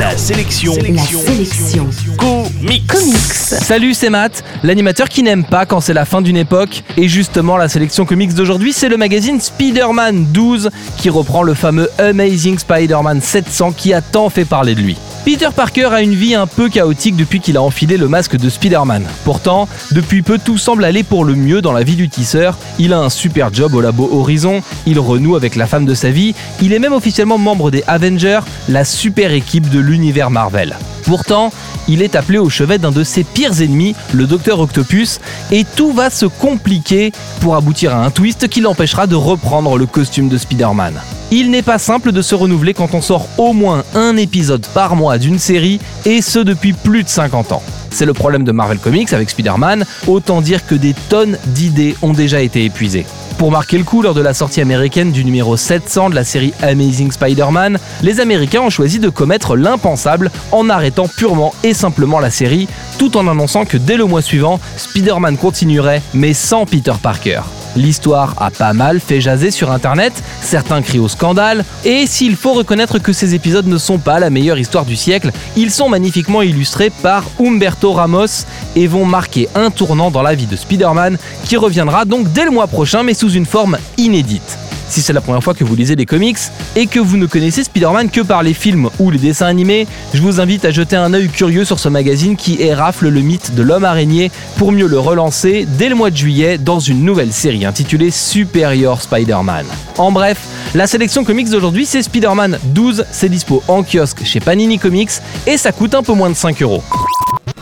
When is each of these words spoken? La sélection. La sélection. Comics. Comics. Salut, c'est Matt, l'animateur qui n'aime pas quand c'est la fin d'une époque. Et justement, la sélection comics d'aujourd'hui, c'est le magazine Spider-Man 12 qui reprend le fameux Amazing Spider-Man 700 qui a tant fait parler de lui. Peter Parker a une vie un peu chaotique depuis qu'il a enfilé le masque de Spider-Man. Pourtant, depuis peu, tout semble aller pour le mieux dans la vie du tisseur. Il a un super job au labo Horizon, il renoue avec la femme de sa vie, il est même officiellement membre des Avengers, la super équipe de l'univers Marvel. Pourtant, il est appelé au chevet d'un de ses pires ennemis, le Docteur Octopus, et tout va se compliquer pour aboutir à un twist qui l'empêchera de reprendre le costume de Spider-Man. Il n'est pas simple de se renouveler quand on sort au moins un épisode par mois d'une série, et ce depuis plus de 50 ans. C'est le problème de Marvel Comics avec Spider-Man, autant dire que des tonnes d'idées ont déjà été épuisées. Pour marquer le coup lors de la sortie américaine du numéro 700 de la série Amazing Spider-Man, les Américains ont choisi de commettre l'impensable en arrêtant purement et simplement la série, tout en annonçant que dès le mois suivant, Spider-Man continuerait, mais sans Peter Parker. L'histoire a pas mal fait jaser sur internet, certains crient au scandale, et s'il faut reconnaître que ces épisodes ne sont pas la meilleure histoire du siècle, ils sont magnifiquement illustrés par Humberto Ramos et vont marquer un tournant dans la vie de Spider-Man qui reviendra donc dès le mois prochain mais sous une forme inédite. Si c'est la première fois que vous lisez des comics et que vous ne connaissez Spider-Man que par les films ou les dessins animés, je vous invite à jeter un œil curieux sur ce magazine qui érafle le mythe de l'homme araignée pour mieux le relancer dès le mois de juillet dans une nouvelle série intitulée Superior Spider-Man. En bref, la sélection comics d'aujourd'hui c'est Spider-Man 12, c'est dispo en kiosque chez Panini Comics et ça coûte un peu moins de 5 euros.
La 0.00 0.16
sélection. 0.16 0.72
La 0.76 1.02
sélection. 1.02 1.86
Comics. 2.16 2.86
Comics. 2.86 3.34
Salut, 3.34 3.92
c'est 3.92 4.08
Matt, 4.08 4.42
l'animateur 4.62 5.10
qui 5.10 5.22
n'aime 5.22 5.44
pas 5.44 5.66
quand 5.66 5.82
c'est 5.82 5.92
la 5.92 6.06
fin 6.06 6.22
d'une 6.22 6.38
époque. 6.38 6.84
Et 6.96 7.06
justement, 7.06 7.58
la 7.58 7.68
sélection 7.68 8.06
comics 8.06 8.32
d'aujourd'hui, 8.32 8.72
c'est 8.72 8.88
le 8.88 8.96
magazine 8.96 9.38
Spider-Man 9.38 10.28
12 10.32 10.70
qui 10.96 11.10
reprend 11.10 11.42
le 11.42 11.52
fameux 11.52 11.90
Amazing 11.98 12.58
Spider-Man 12.58 13.20
700 13.20 13.72
qui 13.72 13.92
a 13.92 14.00
tant 14.00 14.30
fait 14.30 14.46
parler 14.46 14.74
de 14.74 14.80
lui. 14.80 14.96
Peter 15.24 15.48
Parker 15.54 15.88
a 15.92 16.00
une 16.00 16.14
vie 16.14 16.34
un 16.34 16.46
peu 16.46 16.68
chaotique 16.70 17.14
depuis 17.14 17.40
qu'il 17.40 17.56
a 17.58 17.62
enfilé 17.62 17.98
le 17.98 18.08
masque 18.08 18.36
de 18.36 18.48
Spider-Man. 18.48 19.06
Pourtant, 19.24 19.68
depuis 19.92 20.22
peu, 20.22 20.38
tout 20.38 20.56
semble 20.56 20.84
aller 20.84 21.02
pour 21.02 21.24
le 21.24 21.34
mieux 21.34 21.60
dans 21.60 21.72
la 21.72 21.82
vie 21.82 21.94
du 21.94 22.08
tisseur. 22.08 22.56
Il 22.78 22.94
a 22.94 23.00
un 23.00 23.10
super 23.10 23.52
job 23.52 23.74
au 23.74 23.82
labo 23.82 24.08
Horizon, 24.10 24.62
il 24.86 24.98
renoue 24.98 25.36
avec 25.36 25.56
la 25.56 25.66
femme 25.66 25.84
de 25.84 25.94
sa 25.94 26.10
vie, 26.10 26.34
il 26.62 26.72
est 26.72 26.78
même 26.78 26.94
officiellement 26.94 27.38
membre 27.38 27.70
des 27.70 27.84
Avengers, 27.86 28.40
la 28.68 28.84
super 28.84 29.32
équipe 29.32 29.68
de 29.68 29.78
l'univers 29.78 30.30
Marvel. 30.30 30.76
Pourtant, 31.10 31.50
il 31.88 32.02
est 32.02 32.14
appelé 32.14 32.38
au 32.38 32.48
chevet 32.48 32.78
d'un 32.78 32.92
de 32.92 33.02
ses 33.02 33.24
pires 33.24 33.60
ennemis, 33.62 33.96
le 34.12 34.28
Docteur 34.28 34.60
Octopus, 34.60 35.18
et 35.50 35.64
tout 35.64 35.92
va 35.92 36.08
se 36.08 36.24
compliquer 36.24 37.10
pour 37.40 37.56
aboutir 37.56 37.96
à 37.96 38.04
un 38.04 38.10
twist 38.10 38.46
qui 38.46 38.60
l'empêchera 38.60 39.08
de 39.08 39.16
reprendre 39.16 39.76
le 39.76 39.86
costume 39.86 40.28
de 40.28 40.38
Spider-Man. 40.38 40.94
Il 41.32 41.50
n'est 41.50 41.62
pas 41.62 41.78
simple 41.78 42.12
de 42.12 42.22
se 42.22 42.36
renouveler 42.36 42.74
quand 42.74 42.94
on 42.94 43.02
sort 43.02 43.26
au 43.38 43.52
moins 43.52 43.82
un 43.96 44.16
épisode 44.16 44.64
par 44.72 44.94
mois 44.94 45.18
d'une 45.18 45.40
série, 45.40 45.80
et 46.04 46.22
ce 46.22 46.38
depuis 46.38 46.74
plus 46.74 47.02
de 47.02 47.08
50 47.08 47.50
ans. 47.50 47.62
C'est 47.90 48.06
le 48.06 48.14
problème 48.14 48.44
de 48.44 48.52
Marvel 48.52 48.78
Comics 48.78 49.12
avec 49.12 49.30
Spider-Man, 49.30 49.86
autant 50.06 50.42
dire 50.42 50.64
que 50.64 50.76
des 50.76 50.94
tonnes 51.08 51.38
d'idées 51.46 51.96
ont 52.02 52.12
déjà 52.12 52.40
été 52.40 52.64
épuisées. 52.64 53.04
Pour 53.40 53.50
marquer 53.50 53.78
le 53.78 53.84
coup 53.84 54.02
lors 54.02 54.12
de 54.12 54.20
la 54.20 54.34
sortie 54.34 54.60
américaine 54.60 55.12
du 55.12 55.24
numéro 55.24 55.56
700 55.56 56.10
de 56.10 56.14
la 56.14 56.24
série 56.24 56.52
Amazing 56.60 57.10
Spider-Man, 57.10 57.78
les 58.02 58.20
Américains 58.20 58.60
ont 58.60 58.68
choisi 58.68 58.98
de 58.98 59.08
commettre 59.08 59.56
l'impensable 59.56 60.30
en 60.52 60.68
arrêtant 60.68 61.08
purement 61.08 61.54
et 61.64 61.72
simplement 61.72 62.20
la 62.20 62.28
série, 62.28 62.68
tout 62.98 63.16
en 63.16 63.26
annonçant 63.26 63.64
que 63.64 63.78
dès 63.78 63.96
le 63.96 64.04
mois 64.04 64.20
suivant, 64.20 64.60
Spider-Man 64.76 65.38
continuerait, 65.38 66.02
mais 66.12 66.34
sans 66.34 66.66
Peter 66.66 66.92
Parker. 67.02 67.40
L'histoire 67.76 68.34
a 68.38 68.50
pas 68.50 68.72
mal 68.72 69.00
fait 69.00 69.20
jaser 69.20 69.50
sur 69.50 69.70
internet, 69.70 70.12
certains 70.42 70.82
crient 70.82 70.98
au 70.98 71.08
scandale, 71.08 71.64
et 71.84 72.06
s'il 72.06 72.36
faut 72.36 72.52
reconnaître 72.52 72.98
que 72.98 73.12
ces 73.12 73.34
épisodes 73.34 73.66
ne 73.66 73.78
sont 73.78 73.98
pas 73.98 74.18
la 74.18 74.30
meilleure 74.30 74.58
histoire 74.58 74.84
du 74.84 74.96
siècle, 74.96 75.30
ils 75.56 75.70
sont 75.70 75.88
magnifiquement 75.88 76.42
illustrés 76.42 76.90
par 76.90 77.24
Humberto 77.38 77.92
Ramos 77.92 78.44
et 78.76 78.86
vont 78.86 79.04
marquer 79.04 79.48
un 79.54 79.70
tournant 79.70 80.10
dans 80.10 80.22
la 80.22 80.34
vie 80.34 80.46
de 80.46 80.56
Spider-Man 80.56 81.18
qui 81.44 81.56
reviendra 81.56 82.04
donc 82.04 82.32
dès 82.32 82.44
le 82.44 82.50
mois 82.50 82.66
prochain 82.66 83.02
mais 83.02 83.14
sous 83.14 83.30
une 83.30 83.46
forme 83.46 83.78
inédite. 83.98 84.58
Si 84.90 85.02
c'est 85.02 85.12
la 85.12 85.20
première 85.20 85.42
fois 85.42 85.54
que 85.54 85.62
vous 85.62 85.76
lisez 85.76 85.94
des 85.94 86.04
comics 86.04 86.36
et 86.74 86.88
que 86.88 86.98
vous 86.98 87.16
ne 87.16 87.26
connaissez 87.26 87.62
Spider-Man 87.62 88.10
que 88.10 88.22
par 88.22 88.42
les 88.42 88.54
films 88.54 88.90
ou 88.98 89.12
les 89.12 89.18
dessins 89.18 89.46
animés, 89.46 89.86
je 90.12 90.20
vous 90.20 90.40
invite 90.40 90.64
à 90.64 90.72
jeter 90.72 90.96
un 90.96 91.14
œil 91.14 91.28
curieux 91.28 91.64
sur 91.64 91.78
ce 91.78 91.88
magazine 91.88 92.34
qui 92.34 92.60
érafle 92.60 93.08
le 93.08 93.20
mythe 93.20 93.54
de 93.54 93.62
l'homme 93.62 93.84
araignée 93.84 94.32
pour 94.56 94.72
mieux 94.72 94.88
le 94.88 94.98
relancer 94.98 95.64
dès 95.78 95.88
le 95.88 95.94
mois 95.94 96.10
de 96.10 96.16
juillet 96.16 96.58
dans 96.58 96.80
une 96.80 97.04
nouvelle 97.04 97.32
série 97.32 97.64
intitulée 97.64 98.10
Superior 98.10 99.00
Spider-Man. 99.00 99.66
En 99.96 100.10
bref, 100.10 100.40
la 100.74 100.88
sélection 100.88 101.22
comics 101.22 101.48
d'aujourd'hui 101.48 101.86
c'est 101.86 102.02
Spider-Man 102.02 102.58
12, 102.64 103.04
c'est 103.12 103.28
dispo 103.28 103.62
en 103.68 103.84
kiosque 103.84 104.24
chez 104.24 104.40
Panini 104.40 104.80
Comics 104.80 105.12
et 105.46 105.56
ça 105.56 105.70
coûte 105.70 105.94
un 105.94 106.02
peu 106.02 106.14
moins 106.14 106.30
de 106.30 106.34
5 106.34 106.60
euros. 106.62 106.82